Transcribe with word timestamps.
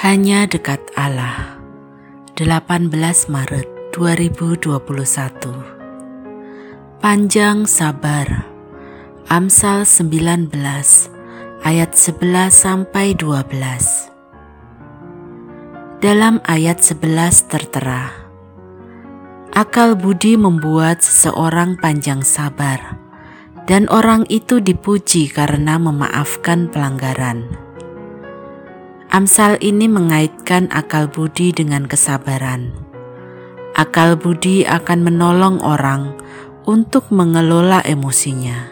Hanya 0.00 0.48
dekat 0.48 0.80
Allah. 0.96 1.60
18 2.32 2.88
Maret 3.28 3.68
2021. 3.92 4.80
Panjang 7.04 7.68
sabar. 7.68 8.48
Amsal 9.28 9.84
19 9.84 10.56
ayat 11.60 11.92
11 11.92 12.48
sampai 12.48 13.12
12. 13.12 16.00
Dalam 16.00 16.40
ayat 16.48 16.80
11 16.80 17.52
tertera, 17.52 18.08
akal 19.52 20.00
budi 20.00 20.40
membuat 20.40 21.04
seseorang 21.04 21.76
panjang 21.76 22.24
sabar, 22.24 22.96
dan 23.68 23.84
orang 23.92 24.24
itu 24.32 24.64
dipuji 24.64 25.28
karena 25.28 25.76
memaafkan 25.76 26.72
pelanggaran. 26.72 27.68
Amsal 29.10 29.58
ini 29.58 29.90
mengaitkan 29.90 30.70
akal 30.70 31.10
budi 31.10 31.50
dengan 31.50 31.90
kesabaran. 31.90 32.70
Akal 33.74 34.14
budi 34.14 34.62
akan 34.62 35.02
menolong 35.02 35.58
orang 35.66 36.14
untuk 36.62 37.10
mengelola 37.10 37.82
emosinya. 37.82 38.70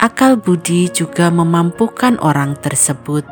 Akal 0.00 0.40
budi 0.40 0.88
juga 0.88 1.28
memampukan 1.28 2.16
orang 2.24 2.56
tersebut 2.56 3.28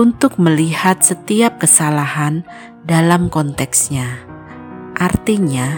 untuk 0.00 0.40
melihat 0.40 1.04
setiap 1.04 1.60
kesalahan 1.60 2.48
dalam 2.80 3.28
konteksnya. 3.28 4.16
Artinya, 4.96 5.76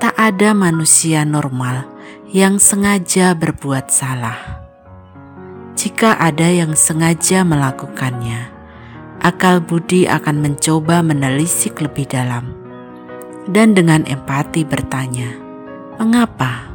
tak 0.00 0.16
ada 0.16 0.56
manusia 0.56 1.28
normal 1.28 1.84
yang 2.32 2.56
sengaja 2.56 3.36
berbuat 3.36 3.92
salah. 3.92 4.64
Jika 5.76 6.16
ada 6.16 6.48
yang 6.48 6.72
sengaja 6.72 7.44
melakukannya, 7.44 8.53
akal 9.24 9.64
budi 9.64 10.04
akan 10.04 10.44
mencoba 10.44 11.00
menelisik 11.00 11.80
lebih 11.80 12.04
dalam 12.04 12.52
dan 13.48 13.72
dengan 13.72 14.04
empati 14.04 14.68
bertanya, 14.68 15.32
"Mengapa?" 15.96 16.68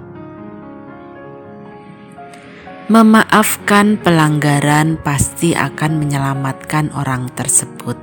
Memaafkan 2.89 4.01
pelanggaran 4.01 4.97
pasti 4.97 5.53
akan 5.53 6.01
menyelamatkan 6.01 6.89
orang 6.97 7.29
tersebut. 7.37 7.93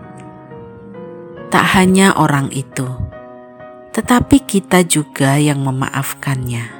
Tak 1.51 1.67
hanya 1.75 2.15
orang 2.15 2.55
itu, 2.55 2.87
tetapi 3.91 4.47
kita 4.47 4.87
juga 4.87 5.43
yang 5.43 5.67
memaafkannya. 5.67 6.71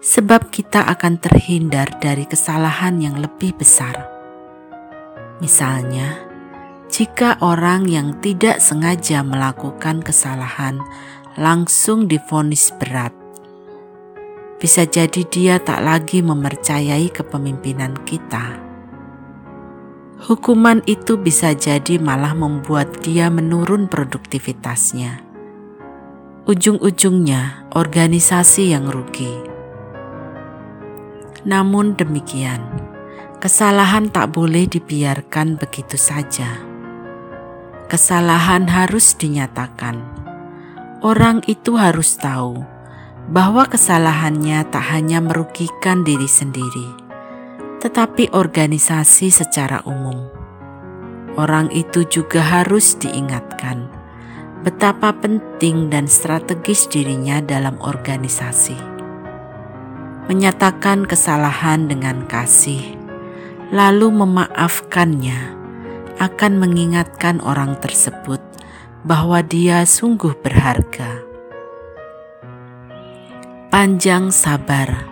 Sebab 0.00 0.48
kita 0.48 0.88
akan 0.88 1.20
terhindar 1.20 2.00
dari 2.00 2.24
kesalahan 2.24 3.04
yang 3.04 3.20
lebih 3.20 3.52
besar 3.60 4.19
Misalnya, 5.40 6.20
jika 6.92 7.40
orang 7.40 7.88
yang 7.88 8.20
tidak 8.20 8.60
sengaja 8.60 9.24
melakukan 9.24 10.04
kesalahan 10.04 10.76
langsung 11.40 12.04
difonis 12.04 12.68
berat, 12.76 13.16
bisa 14.60 14.84
jadi 14.84 15.24
dia 15.32 15.56
tak 15.56 15.80
lagi 15.80 16.20
mempercayai 16.20 17.08
kepemimpinan 17.08 17.96
kita. 18.04 18.60
Hukuman 20.20 20.84
itu 20.84 21.16
bisa 21.16 21.56
jadi 21.56 21.96
malah 21.96 22.36
membuat 22.36 23.00
dia 23.00 23.32
menurun 23.32 23.88
produktivitasnya. 23.88 25.24
Ujung-ujungnya, 26.44 27.72
organisasi 27.72 28.76
yang 28.76 28.92
rugi. 28.92 29.32
Namun 31.48 31.96
demikian, 31.96 32.60
Kesalahan 33.40 34.12
tak 34.12 34.36
boleh 34.36 34.68
dibiarkan 34.68 35.56
begitu 35.56 35.96
saja. 35.96 36.60
Kesalahan 37.88 38.68
harus 38.68 39.16
dinyatakan. 39.16 39.96
Orang 41.00 41.40
itu 41.48 41.80
harus 41.80 42.20
tahu 42.20 42.60
bahwa 43.32 43.64
kesalahannya 43.64 44.60
tak 44.68 44.84
hanya 44.92 45.24
merugikan 45.24 46.04
diri 46.04 46.28
sendiri, 46.28 46.92
tetapi 47.80 48.28
organisasi 48.28 49.32
secara 49.32 49.80
umum. 49.88 50.28
Orang 51.40 51.72
itu 51.72 52.04
juga 52.04 52.44
harus 52.44 52.92
diingatkan 53.00 53.88
betapa 54.60 55.16
penting 55.16 55.88
dan 55.88 56.04
strategis 56.04 56.84
dirinya 56.92 57.40
dalam 57.40 57.80
organisasi. 57.80 58.76
Menyatakan 60.28 61.08
kesalahan 61.08 61.88
dengan 61.88 62.28
kasih 62.28 62.99
lalu 63.70 64.10
memaafkannya, 64.10 65.54
akan 66.18 66.52
mengingatkan 66.58 67.38
orang 67.38 67.78
tersebut 67.78 68.42
bahwa 69.06 69.40
dia 69.46 69.86
sungguh 69.86 70.34
berharga. 70.42 71.22
Panjang 73.70 74.34
sabar 74.34 75.06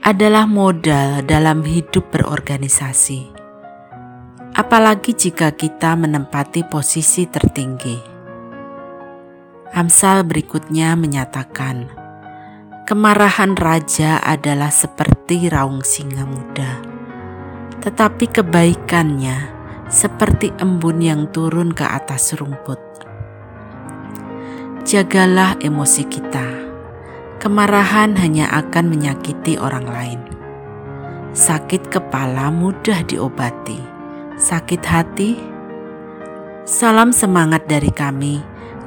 adalah 0.00 0.48
modal 0.48 1.20
dalam 1.28 1.60
hidup 1.60 2.08
berorganisasi, 2.08 3.28
apalagi 4.56 5.12
jika 5.12 5.52
kita 5.52 5.92
menempati 5.92 6.64
posisi 6.64 7.28
tertinggi. 7.28 8.16
Amsal 9.76 10.24
berikutnya 10.24 10.96
menyatakan, 10.96 11.92
kemarahan 12.88 13.52
raja 13.60 14.24
adalah 14.24 14.72
seperti 14.72 15.52
raung 15.52 15.84
singa 15.84 16.24
muda 16.24 16.93
tetapi 17.84 18.32
kebaikannya 18.32 19.52
seperti 19.92 20.56
embun 20.56 21.04
yang 21.04 21.28
turun 21.28 21.76
ke 21.76 21.84
atas 21.84 22.32
rumput. 22.32 22.80
Jagalah 24.88 25.60
emosi 25.60 26.02
kita. 26.08 26.64
Kemarahan 27.44 28.16
hanya 28.16 28.48
akan 28.56 28.88
menyakiti 28.88 29.60
orang 29.60 29.84
lain. 29.84 30.20
Sakit 31.36 31.92
kepala 31.92 32.48
mudah 32.48 33.04
diobati. 33.04 33.76
Sakit 34.40 34.82
hati, 34.82 35.36
salam 36.64 37.12
semangat 37.12 37.68
dari 37.68 37.92
kami, 37.92 38.40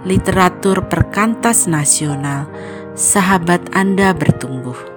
literatur 0.09 0.89
perkantas 0.89 1.69
nasional. 1.69 2.49
Sahabat 2.97 3.77
Anda 3.77 4.11
bertumbuh. 4.17 4.96